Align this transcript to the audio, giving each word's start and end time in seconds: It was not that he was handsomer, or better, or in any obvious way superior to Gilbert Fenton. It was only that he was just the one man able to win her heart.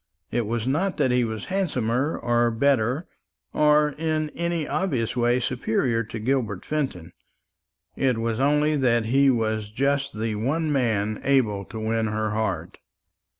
It 0.31 0.47
was 0.47 0.65
not 0.65 0.97
that 0.97 1.11
he 1.11 1.23
was 1.23 1.45
handsomer, 1.53 2.17
or 2.17 2.49
better, 2.49 3.05
or 3.53 3.89
in 3.99 4.31
any 4.31 4.67
obvious 4.67 5.15
way 5.15 5.39
superior 5.39 6.03
to 6.03 6.17
Gilbert 6.17 6.65
Fenton. 6.65 7.11
It 7.95 8.17
was 8.17 8.39
only 8.39 8.75
that 8.77 9.05
he 9.05 9.29
was 9.29 9.69
just 9.69 10.19
the 10.19 10.33
one 10.33 10.71
man 10.71 11.21
able 11.23 11.65
to 11.65 11.79
win 11.79 12.07
her 12.07 12.31
heart. 12.31 12.79